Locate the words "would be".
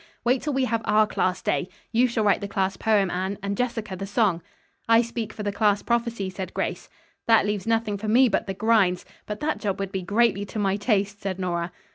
9.79-10.01